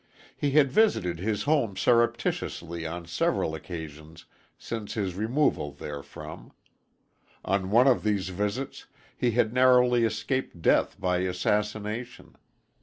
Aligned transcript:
He 0.35 0.49
had 0.53 0.71
visited 0.71 1.19
his 1.19 1.43
home 1.43 1.77
surreptitiously 1.77 2.87
on 2.87 3.05
several 3.05 3.53
occasions 3.53 4.25
since 4.57 4.95
his 4.95 5.13
removal 5.13 5.71
therefrom. 5.73 6.53
On 7.45 7.69
one 7.69 7.85
of 7.87 8.01
these 8.01 8.29
visits 8.29 8.87
he 9.15 9.29
had 9.37 9.53
narrowly 9.53 10.03
escaped 10.03 10.59
death 10.59 10.99
by 10.99 11.19
assassination. 11.19 12.35